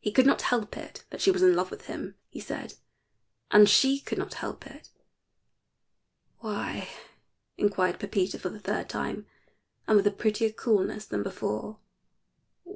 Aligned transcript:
"He 0.00 0.10
could 0.10 0.26
not 0.26 0.42
help 0.42 0.76
it 0.76 1.04
that 1.10 1.20
she 1.20 1.30
was 1.30 1.40
in 1.40 1.54
love 1.54 1.70
with 1.70 1.86
him," 1.86 2.16
he 2.28 2.40
said. 2.40 2.74
"And 3.52 3.68
she 3.68 4.00
could 4.00 4.18
not 4.18 4.34
help 4.34 4.66
it." 4.66 4.88
"Why?" 6.40 6.88
inquired 7.56 8.00
Pepita 8.00 8.36
for 8.40 8.48
the 8.48 8.58
third 8.58 8.88
time, 8.88 9.26
and 9.86 9.96
with 9.96 10.08
a 10.08 10.10
prettier 10.10 10.50
coolness 10.50 11.06
than 11.06 11.22
before. 11.22 11.78